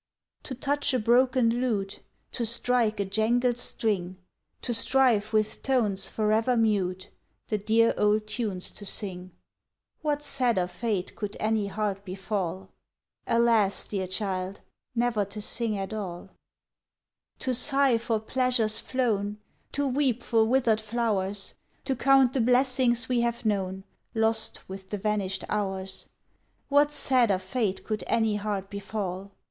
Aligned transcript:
To 0.45 0.55
touch 0.55 0.95
a 0.95 0.99
broken 0.99 1.61
lute, 1.61 1.99
To 2.31 2.43
strike 2.43 2.99
a 2.99 3.05
jangled 3.05 3.57
string, 3.59 4.17
To 4.63 4.73
strive 4.73 5.31
with 5.31 5.61
tones 5.61 6.09
forever 6.09 6.57
mute 6.57 7.11
The 7.49 7.59
dear 7.59 7.93
old 7.99 8.25
tunes 8.25 8.71
to 8.71 8.83
sing 8.83 9.29
What 10.01 10.23
sadder 10.23 10.65
fate 10.65 11.15
could 11.15 11.37
any 11.39 11.67
heart 11.67 12.03
befall? 12.03 12.71
Alas! 13.27 13.87
dear 13.87 14.07
child, 14.07 14.61
never 14.95 15.23
to 15.25 15.39
sing 15.39 15.77
at 15.77 15.93
all. 15.93 16.31
To 17.37 17.53
sigh 17.53 17.99
for 17.99 18.19
pleasures 18.19 18.79
flown. 18.79 19.37
To 19.73 19.85
weep 19.85 20.23
for 20.23 20.43
withered 20.45 20.81
flowers, 20.81 21.53
To 21.85 21.95
count 21.95 22.33
the 22.33 22.41
blessings 22.41 23.07
we 23.07 23.21
have 23.21 23.45
known, 23.45 23.83
Lost 24.15 24.67
with 24.67 24.89
the 24.89 24.97
vanished 24.97 25.43
hours 25.47 26.09
What 26.69 26.89
sadder 26.89 27.37
fate 27.37 27.83
could 27.83 28.03
any 28.07 28.37
heart 28.37 28.71
befall? 28.71 29.29